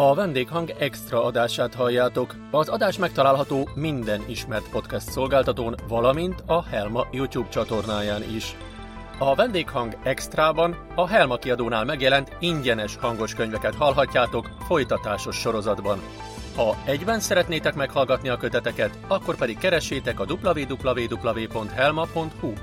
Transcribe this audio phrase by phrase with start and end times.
[0.00, 2.34] A vendéghang extra adását halljátok.
[2.50, 8.56] Az adás megtalálható minden ismert podcast szolgáltatón, valamint a Helma YouTube csatornáján is.
[9.18, 15.98] A vendéghang extrában a Helma kiadónál megjelent ingyenes hangos könyveket hallhatjátok folytatásos sorozatban.
[16.56, 21.72] Ha egyben szeretnétek meghallgatni a köteteket, akkor pedig keressétek a www.helma.hu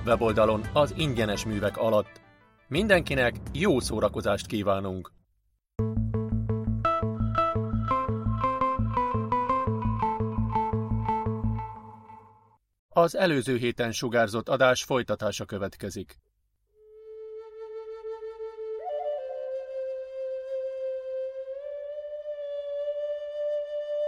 [0.05, 2.21] weboldalon az ingyenes művek alatt.
[2.67, 5.14] Mindenkinek jó szórakozást kívánunk!
[12.97, 16.15] Az előző héten sugárzott adás folytatása következik.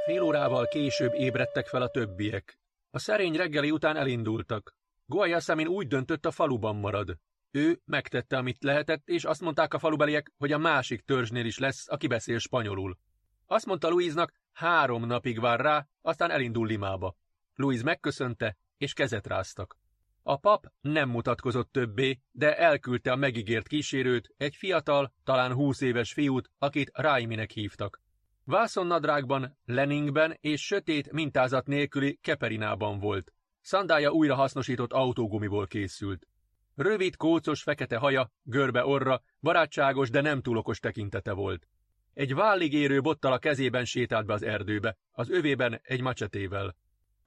[0.06, 2.60] Fél órával később ébredtek fel a többiek.
[2.92, 4.76] A szerény reggeli után elindultak.
[5.06, 7.18] Guayasamin úgy döntött, a faluban marad.
[7.52, 11.90] Ő megtette, amit lehetett, és azt mondták a falubeliek, hogy a másik törzsnél is lesz,
[11.90, 12.98] aki beszél spanyolul.
[13.46, 17.16] Azt mondta Louise-nak, három napig vár rá, aztán elindul Limába.
[17.56, 19.78] Louise megköszönte, és kezet ráztak.
[20.24, 26.14] A pap nem mutatkozott többé, de elküldte a megígért kísérőt, egy fiatal, talán húsz éves
[26.14, 28.02] fiút, akit Raiminek hívtak.
[28.44, 33.34] Vászonnadrágban, Lenningben és sötét mintázat nélküli Keperinában volt.
[33.62, 36.28] Szandája újra hasznosított autógumiból készült.
[36.76, 41.68] Rövid, kócos, fekete haja, görbe orra, barátságos, de nem túl okos tekintete volt.
[42.14, 46.76] Egy vállig érő bottal a kezében sétált be az erdőbe, az övében egy macsetével.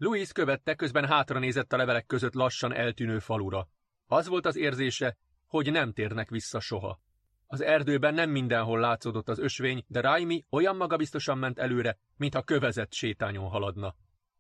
[0.01, 3.69] Louis követte, közben hátra nézett a levelek között lassan eltűnő falura.
[4.07, 7.01] Az volt az érzése, hogy nem térnek vissza soha.
[7.47, 12.93] Az erdőben nem mindenhol látszódott az ösvény, de Raimi olyan magabiztosan ment előre, mintha kövezett
[12.93, 13.95] sétányon haladna.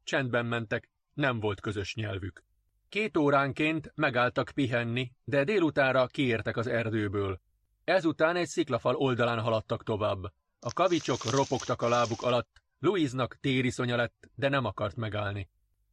[0.05, 2.45] Csendben mentek, nem volt közös nyelvük.
[2.89, 7.41] Két óránként megálltak pihenni, de délutánra kiértek az erdőből.
[7.85, 10.23] Ezután egy sziklafal oldalán haladtak tovább.
[10.61, 15.49] A kavicsok ropogtak a lábuk alatt, Louisnak tériszonya lett, de nem akart megállni.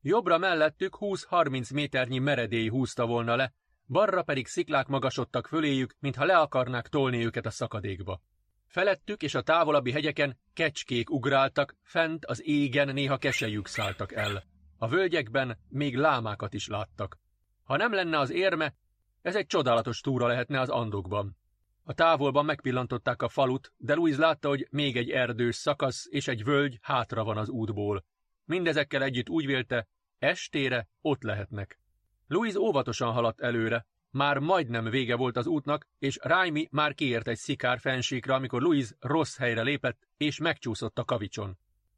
[0.07, 3.53] Jobbra mellettük 20-30 méternyi meredély húzta volna le,
[3.88, 8.22] balra pedig sziklák magasodtak föléjük, mintha le akarnák tolni őket a szakadékba.
[8.66, 14.44] Felettük és a távolabbi hegyeken kecskék ugráltak, fent az égen néha kesejük szálltak el.
[14.78, 17.17] A völgyekben még lámákat is láttak.
[17.63, 18.73] Ha nem lenne az érme,
[19.22, 21.38] ez egy csodálatos túra lehetne az andokban.
[21.84, 26.44] A távolban megpillantották a falut, de Louis látta, hogy még egy erdős szakasz és egy
[26.44, 28.06] völgy hátra van az útból.
[28.46, 29.88] Mindezekkel együtt úgy vélte,
[30.19, 31.79] estére ott lehetnek.
[32.28, 33.85] Louis óvatosan haladt előre.
[34.09, 38.89] Már majdnem vége volt az útnak, és Raimi már kiért egy szikár fensíkra, amikor Louis
[39.00, 41.57] rossz helyre lépett, és megcsúszott a kavicson.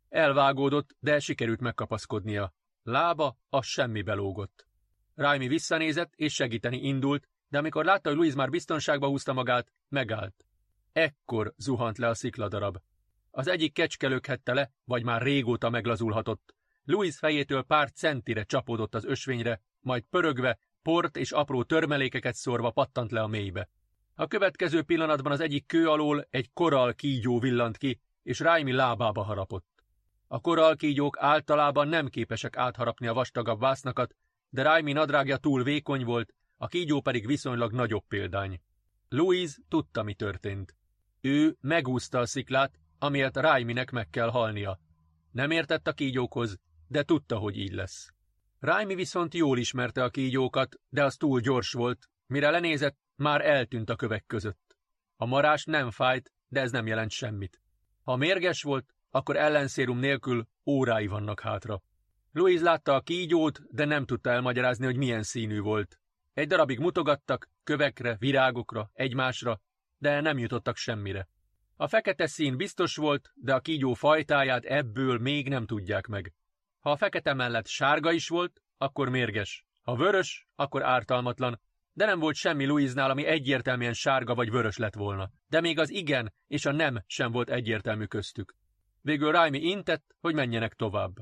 [0.09, 2.53] Elvágódott, de sikerült megkapaszkodnia.
[2.83, 4.67] Lába a semmi belógott.
[5.15, 10.45] Raimi visszanézett, és segíteni indult, de amikor látta, hogy Louis már biztonságba húzta magát, megállt.
[10.91, 12.77] Ekkor zuhant le a szikladarab.
[13.31, 16.55] Az egyik kecske le, vagy már régóta meglazulhatott.
[16.83, 23.11] Louis fejétől pár centire csapódott az ösvényre, majd pörögve, port és apró törmelékeket szórva pattant
[23.11, 23.69] le a mélybe.
[24.15, 29.23] A következő pillanatban az egyik kő alól egy koral kígyó villant ki, és Raimi lábába
[29.23, 29.67] harapott.
[30.27, 34.15] A koralkígyók általában nem képesek átharapni a vastagabb vásznakat,
[34.49, 38.61] de Raimi nadrágja túl vékony volt, a kígyó pedig viszonylag nagyobb példány.
[39.09, 40.75] Louise tudta, mi történt.
[41.21, 44.79] Ő megúszta a sziklát, amiért Raiminek meg kell halnia.
[45.31, 48.13] Nem értett a kígyókhoz, de tudta, hogy így lesz.
[48.59, 53.89] Raimi viszont jól ismerte a kígyókat, de az túl gyors volt, mire lenézett, már eltűnt
[53.89, 54.77] a kövek között.
[55.15, 57.61] A marás nem fájt, de ez nem jelent semmit.
[58.03, 61.81] Ha mérges volt, akkor ellenszérum nélkül órái vannak hátra.
[62.31, 65.99] Louise látta a kígyót, de nem tudta elmagyarázni, hogy milyen színű volt.
[66.33, 69.61] Egy darabig mutogattak, kövekre, virágokra, egymásra,
[69.97, 71.27] de nem jutottak semmire.
[71.75, 76.33] A fekete szín biztos volt, de a kígyó fajtáját ebből még nem tudják meg.
[76.79, 79.65] Ha a fekete mellett sárga is volt, akkor mérges.
[79.81, 81.61] Ha vörös, akkor ártalmatlan,
[81.93, 85.29] de nem volt semmi Louise-nál, ami egyértelműen sárga vagy vörös lett volna.
[85.47, 88.55] De még az igen és a nem sem volt egyértelmű köztük.
[89.01, 91.15] Végül Raimi intett, hogy menjenek tovább.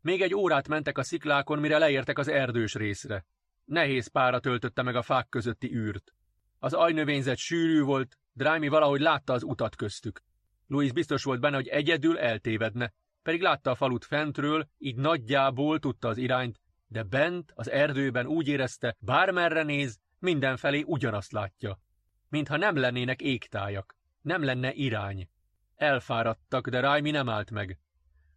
[0.00, 3.26] Még egy órát mentek a sziklákon, mire leértek az erdős részre.
[3.64, 6.14] Nehéz pára töltötte meg a fák közötti űrt.
[6.58, 10.22] Az ajnövényzet sűrű volt, Raimi valahogy látta az utat köztük.
[10.66, 16.08] Louis biztos volt benne, hogy egyedül eltévedne, pedig látta a falut fentről, így nagyjából tudta
[16.08, 21.80] az irányt, de bent, az erdőben úgy érezte, bármerre néz, mindenfelé ugyanazt látja.
[22.28, 25.28] Mintha nem lennének égtájak, nem lenne irány.
[25.74, 27.78] Elfáradtak, de Raimi nem állt meg.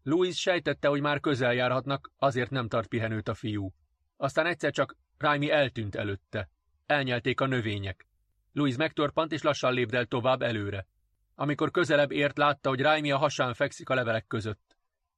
[0.04, 3.74] Louis sejtette, hogy már közel járhatnak, azért nem tart pihenőt a fiú.
[4.18, 6.50] Aztán egyszer csak Raimi eltűnt előtte.
[6.86, 8.08] Elnyelték a növények.
[8.54, 10.88] Louis megtorpant, és lassan lépdelt tovább előre.
[11.36, 14.71] Amikor közelebb ért, látta, hogy Raimi a hasán fekszik a levelek között.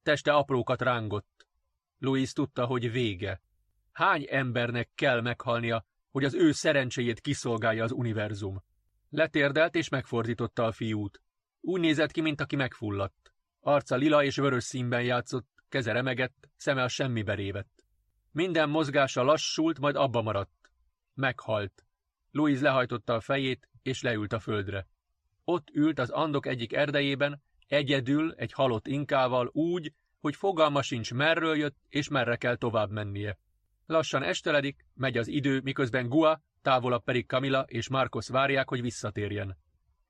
[0.04, 1.46] Teste aprókat rángott.
[1.98, 3.40] Louis tudta, hogy vége.
[3.92, 8.62] Hány embernek kell meghalnia, hogy az ő szerencséjét kiszolgálja az univerzum?
[9.10, 11.22] Letérdelt és megfordította a fiút.
[11.60, 13.34] Úgy nézett ki, mint aki megfulladt.
[13.60, 17.84] Arca lila és vörös színben játszott, keze remegett, szeme a semmibe révett.
[18.30, 20.70] Minden mozgása lassult, majd abba maradt.
[21.14, 21.86] Meghalt.
[22.30, 24.86] Louise lehajtotta a fejét, és leült a földre.
[25.44, 31.56] Ott ült az andok egyik erdejében, egyedül, egy halott inkával úgy, hogy fogalma sincs merről
[31.56, 33.38] jött, és merre kell tovább mennie.
[33.86, 39.56] Lassan esteledik, megy az idő, miközben Gua, távolabb pedig Kamila és Marcos várják, hogy visszatérjen.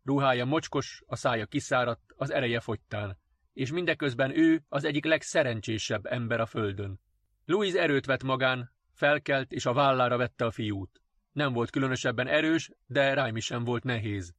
[0.04, 3.18] Ruhája mocskos, a szája kiszáradt, az ereje fogytán,
[3.52, 7.00] és mindeközben ő az egyik legszerencsésebb ember a földön.
[7.44, 11.00] Louis erőt vett magán, felkelt és a vállára vette a fiút.
[11.32, 14.34] Nem volt különösebben erős, de Rájmi sem volt nehéz.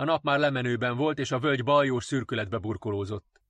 [0.00, 3.40] A nap már lemenőben volt, és a völgy baljós szürkületbe burkolózott.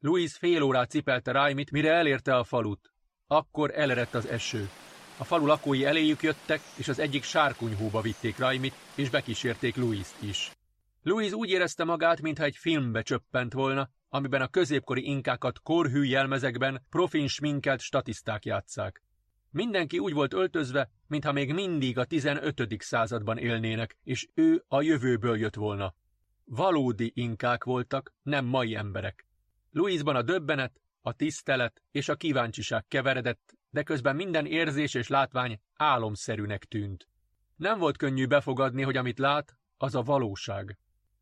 [0.00, 2.92] Louis fél órát cipelte Rájmit, mire elérte a falut.
[3.26, 4.68] Akkor elerett az eső.
[5.18, 10.50] A falu lakói eléjük jöttek, és az egyik sárkunyhóba vitték Rájmit, és bekísérték Louis-t is.
[11.02, 16.86] Louis úgy érezte magát, mintha egy filmbe csöppent volna, amiben a középkori inkákat korhű jelmezekben
[16.90, 19.02] profin sminkelt statiszták játszák.
[19.50, 22.64] Mindenki úgy volt öltözve, mintha még mindig a 15.
[22.78, 25.94] században élnének, és ő a jövőből jött volna.
[26.44, 29.26] Valódi inkák voltak, nem mai emberek.
[29.70, 35.60] Louisban a döbbenet, a tisztelet és a kíváncsiság keveredett, de közben minden érzés és látvány
[35.74, 37.08] álomszerűnek tűnt.
[37.56, 40.78] Nem volt könnyű befogadni, hogy amit lát, az a valóság.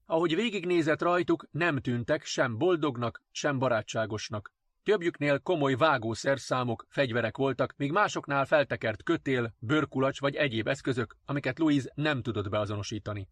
[0.06, 4.52] Ahogy végignézett rajtuk, nem tűntek sem boldognak, sem barátságosnak.
[4.86, 11.92] Többjüknél komoly vágószerszámok, fegyverek voltak, míg másoknál feltekert kötél, bőrkulacs vagy egyéb eszközök, amiket Louise
[11.94, 13.28] nem tudott beazonosítani.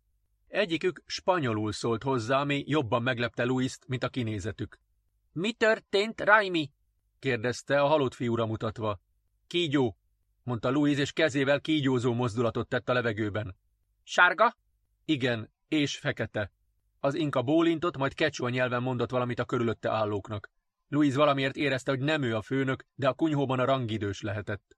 [0.47, 4.79] Egyikük spanyolul szólt hozzá, ami jobban meglepte Louise-t, mint a kinézetük.
[5.33, 6.71] Mi történt, Raimi?
[7.19, 9.01] kérdezte a halott fiúra mutatva.
[9.47, 9.97] Kígyó,
[10.43, 13.57] mondta Louise, és kezével kígyózó mozdulatot tett a levegőben.
[14.03, 14.57] Sárga?
[15.05, 16.53] Igen, és fekete.
[17.01, 20.53] Az inka bólintott, majd kecsua nyelven mondott valamit a körülötte állóknak.
[20.95, 24.77] Louise valamiért érezte, hogy nem ő a főnök, de a kunyhóban a rangidős lehetett.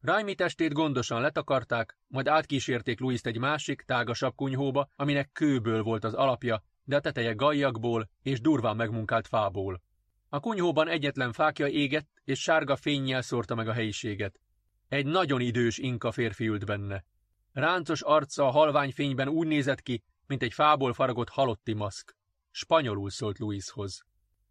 [0.00, 6.14] Raimi testét gondosan letakarták, majd átkísérték Louis-t egy másik, tágasabb kunyhóba, aminek kőből volt az
[6.14, 9.82] alapja, de a teteje gajjakból és durván megmunkált fából.
[10.28, 14.40] A kunyhóban egyetlen fákja égett, és sárga fényjel szórta meg a helyiséget.
[14.88, 17.04] Egy nagyon idős inka férfi ült benne.
[17.52, 22.16] Ráncos arca a halvány fényben úgy nézett ki, mint egy fából faragott halotti maszk.
[22.50, 24.04] Spanyolul szólt Louishoz.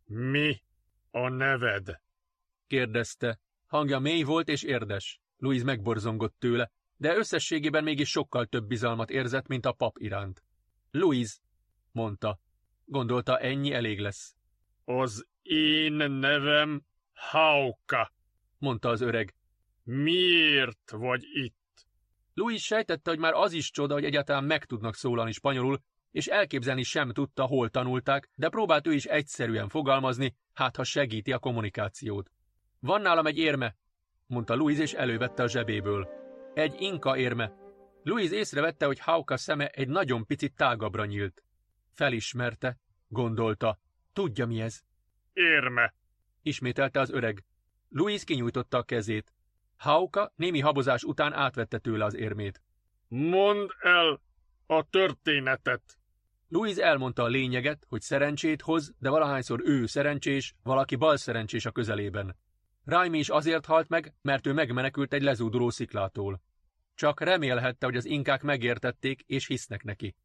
[0.06, 0.64] Mi
[1.16, 2.02] a neved?
[2.68, 3.40] kérdezte.
[3.68, 5.20] Hangja mély volt és érdes.
[5.38, 10.44] Louis megborzongott tőle, de összességében mégis sokkal több bizalmat érzett, mint a pap iránt.
[10.92, 11.40] Louis,
[11.92, 12.40] mondta.
[12.86, 14.36] Gondolta, ennyi elég lesz.
[14.86, 16.84] Az én nevem
[17.14, 18.14] Hauka,
[18.58, 19.36] mondta az öreg.
[19.84, 21.88] Miért vagy itt?
[22.34, 25.82] Louis sejtette, hogy már az is csoda, hogy egyáltalán meg tudnak szólalni spanyolul,
[26.12, 31.32] és elképzelni sem tudta, hol tanulták, de próbált ő is egyszerűen fogalmazni, hát ha segíti
[31.32, 32.32] a kommunikációt.
[32.80, 33.76] Van nálam egy érme,
[34.28, 36.10] mondta Louis, és elővette a zsebéből.
[36.54, 37.54] Egy inka érme.
[38.04, 41.44] Louis észrevette, hogy Hauka szeme egy nagyon picit tágabbra nyílt.
[41.92, 43.80] Felismerte, gondolta.
[44.14, 44.82] Tudja mi ez?
[45.34, 45.94] Érme,
[46.42, 47.44] ismételte az öreg.
[47.90, 49.34] Louis kinyújtotta a kezét.
[49.78, 52.62] Hauka némi habozás után átvette tőle az érmét.
[53.08, 54.22] Mondd el
[54.66, 55.98] a történetet.
[56.56, 61.72] Louis elmondta a lényeget, hogy szerencsét hoz, de valahányszor ő szerencsés, valaki bal szerencsés a
[61.72, 62.38] közelében.
[62.86, 66.42] Raimi is azért halt meg, mert ő megmenekült egy lezúduló sziklától.
[66.94, 70.16] Csak remélhette, hogy az inkák megértették és hisznek neki.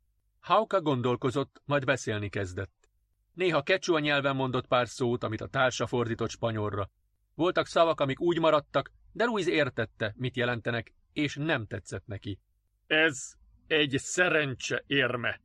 [0.40, 2.90] Hauka gondolkozott, majd beszélni kezdett.
[3.32, 6.90] Néha kecsua nyelven mondott pár szót, amit a társa fordított spanyolra.
[7.34, 12.38] Voltak szavak, amik úgy maradtak, de Louis értette, mit jelentenek, és nem tetszett neki.
[12.86, 13.32] Ez
[13.66, 15.40] egy szerencse érme.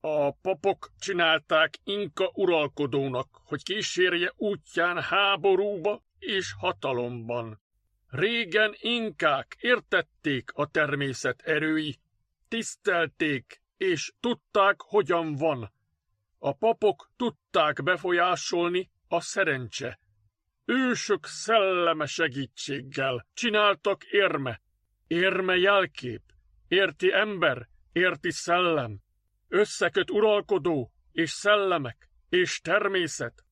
[0.00, 7.60] A papok csinálták inka uralkodónak, hogy kísérje útján háborúba és hatalomban.
[8.08, 11.98] Régen inkák értették a természet erői,
[12.48, 15.72] tisztelték és tudták, hogyan van.
[16.38, 20.00] A papok tudták befolyásolni a szerencse.
[20.64, 24.60] Ősök szelleme segítséggel csináltak érme.
[25.06, 26.22] Érme jelkép,
[26.68, 29.00] érti ember, érti szellem.
[29.48, 33.44] Összeköt uralkodó, és szellemek, és természet.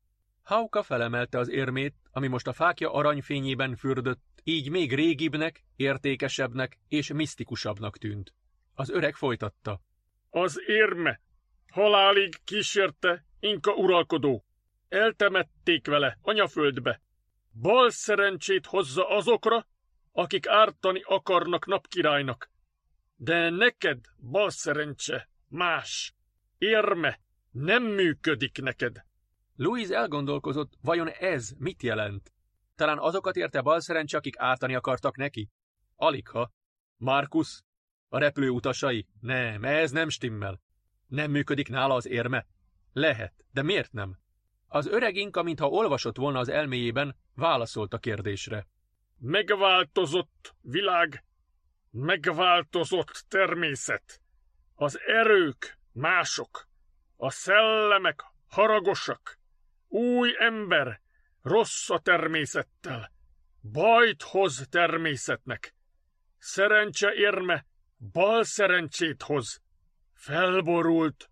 [0.42, 7.12] Hauka felemelte az érmét, ami most a fákja aranyfényében fürdött, így még régibbnek, értékesebbnek és
[7.12, 8.34] misztikusabbnak tűnt.
[8.74, 9.80] Az öreg folytatta.
[10.30, 11.20] Az érme
[11.76, 14.44] Halálig kísérte Inka uralkodó.
[14.88, 17.00] Eltemették vele anyaföldbe.
[17.60, 19.66] Bal szerencsét hozza azokra,
[20.12, 22.50] akik ártani akarnak napkirálynak.
[23.16, 23.98] De neked,
[24.30, 26.14] bal szerencse, más.
[26.58, 29.04] Érme, nem működik neked.
[29.56, 32.32] Louis elgondolkozott, vajon ez mit jelent?
[32.74, 35.50] Talán azokat érte bal szerencse, akik ártani akartak neki?
[35.94, 36.52] Aligha.
[36.96, 37.62] Markus?
[38.08, 39.06] A repülő utasai?
[39.20, 40.60] Nem, ez nem stimmel.
[41.06, 42.46] Nem működik nála az érme?
[42.92, 44.18] Lehet, de miért nem?
[44.66, 48.66] Az öreg inka, mintha olvasott volna az elméjében, válaszolt a kérdésre.
[49.18, 51.24] Megváltozott világ,
[51.90, 54.20] megváltozott természet.
[54.78, 56.68] Az erők mások,
[57.16, 59.38] a szellemek haragosak.
[59.88, 61.00] Új ember,
[61.42, 63.12] rossz a természettel,
[63.72, 65.74] bajt hoz természetnek.
[66.38, 67.66] Szerencse érme,
[68.12, 69.62] bal szerencsét hoz.
[70.14, 71.30] Felborult.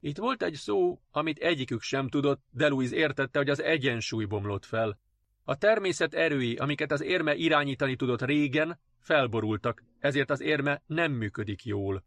[0.00, 4.64] Itt volt egy szó, amit egyikük sem tudott, de Louise értette, hogy az egyensúly bomlott
[4.64, 4.98] fel.
[5.44, 11.64] A természet erői, amiket az érme irányítani tudott régen, felborultak, ezért az érme nem működik
[11.64, 12.04] jól.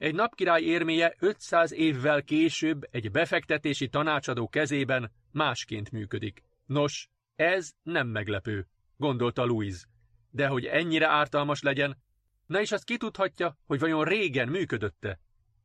[0.00, 6.42] Egy napkirály érméje 500 évvel később egy befektetési tanácsadó kezében másként működik.
[6.66, 8.66] Nos, ez nem meglepő,
[8.96, 9.86] gondolta Louise.
[10.30, 12.02] De hogy ennyire ártalmas legyen,
[12.46, 15.20] na és azt kitudhatja, hogy vajon régen működötte.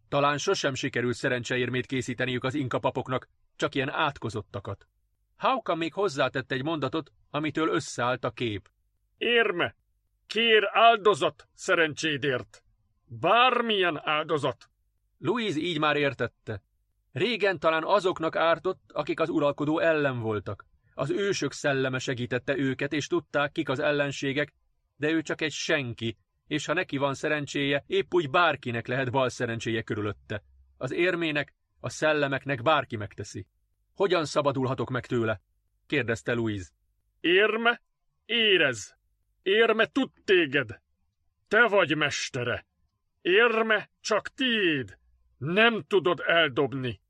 [0.07, 4.87] Talán sosem sikerül szerencseérmét készíteniük az inkapapoknak, csak ilyen átkozottakat.
[5.35, 8.69] Hauka még hozzátett egy mondatot, amitől összeállt a kép.
[9.17, 9.75] Érme!
[10.27, 12.64] Kér áldozat szerencsédért!
[13.05, 14.69] Bármilyen áldozat!
[15.17, 16.63] Louise így már értette.
[17.11, 20.65] Régen talán azoknak ártott, akik az uralkodó ellen voltak.
[20.93, 24.53] Az ősök szelleme segítette őket, és tudták, kik az ellenségek,
[24.95, 29.29] de ő csak egy senki, és ha neki van szerencséje, épp úgy bárkinek lehet bal
[29.29, 30.43] szerencséje körülötte.
[30.77, 33.47] Az érmének, a szellemeknek bárki megteszi.
[33.93, 35.41] Hogyan szabadulhatok meg tőle?
[35.85, 36.69] kérdezte Louise.
[37.19, 37.81] Érme,
[38.25, 38.95] érez!
[39.41, 40.81] Érme tud téged!
[41.47, 42.65] Te vagy mestere!
[43.25, 44.97] Érme csak tiéd!
[45.37, 47.01] Nem tudod eldobni!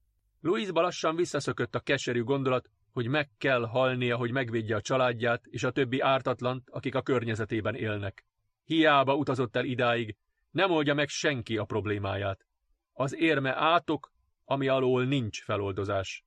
[0.41, 5.63] Louise lassan visszaszökött a keserű gondolat, hogy meg kell halnia, hogy megvédje a családját és
[5.63, 8.25] a többi ártatlant, akik a környezetében élnek.
[8.63, 10.15] Hiába utazott el idáig,
[10.51, 12.45] nem oldja meg senki a problémáját.
[12.93, 14.11] Az érme átok,
[14.45, 16.23] ami alól nincs feloldozás.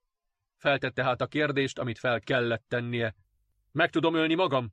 [0.56, 3.14] Feltette hát a kérdést, amit fel kellett tennie.
[3.72, 4.72] Meg tudom ölni magam?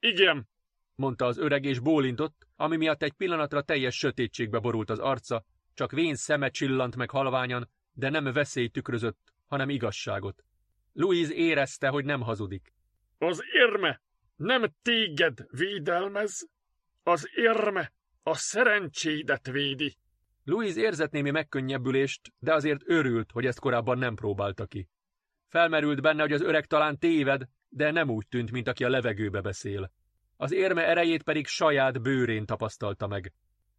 [0.00, 0.48] Igen,
[0.94, 5.92] mondta az öreg és bólintott, ami miatt egy pillanatra teljes sötétségbe borult az arca, csak
[5.92, 10.44] vén szeme csillant meg halványan, de nem veszély tükrözött, hanem igazságot.
[10.92, 12.72] Louise érezte, hogy nem hazudik.
[13.18, 14.02] Az érme
[14.36, 16.48] nem téged védelmez,
[17.02, 19.96] az érme a szerencsédet védi.
[20.44, 24.88] Louise érzett némi megkönnyebbülést, de azért örült, hogy ezt korábban nem próbálta ki.
[25.48, 29.40] Felmerült benne, hogy az öreg talán téved, de nem úgy tűnt, mint aki a levegőbe
[29.40, 29.92] beszél.
[30.36, 33.32] Az érme erejét pedig saját bőrén tapasztalta meg.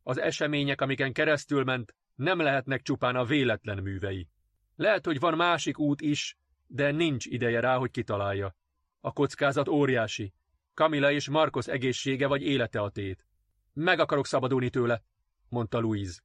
[0.03, 4.29] Az események, amiken keresztül ment, nem lehetnek csupán a véletlen művei.
[4.75, 8.55] Lehet, hogy van másik út is, de nincs ideje rá, hogy kitalálja.
[9.01, 10.33] A kockázat óriási.
[10.73, 13.25] Kamila és Marcos egészsége vagy élete a tét.
[13.73, 15.03] Meg akarok szabadulni tőle,
[15.49, 16.21] mondta Louise.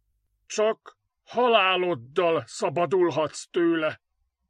[0.47, 4.01] Csak haláloddal szabadulhatsz tőle,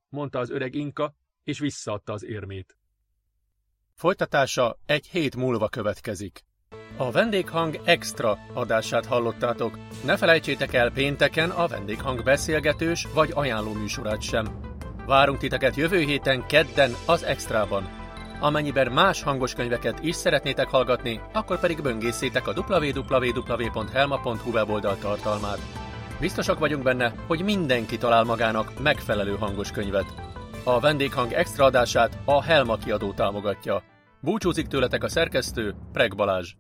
[0.09, 2.77] mondta az öreg inka, és visszaadta az érmét.
[4.00, 6.45] Folytatása egy hét múlva következik.
[6.97, 9.78] A vendéghang extra adását hallottátok.
[10.04, 14.61] Ne felejtsétek el pénteken a vendéghang beszélgetős vagy ajánló műsorát sem.
[15.07, 17.88] Várunk titeket jövő héten kedden az extrában.
[18.40, 25.61] Amennyiben más hangos könyveket is szeretnétek hallgatni, akkor pedig böngészétek a www.helma.hu weboldal tartalmát.
[26.21, 30.14] Biztosak vagyunk benne, hogy mindenki talál magának megfelelő hangos könyvet.
[30.64, 33.90] A vendéghang extra adását a Helma kiadó támogatja.
[34.23, 36.55] Búcsúzik tőletek a szerkesztő, Preg Balázs.